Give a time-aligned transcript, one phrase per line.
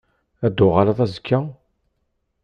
[0.45, 1.39] Ad d-tuɣaleḍ azekka?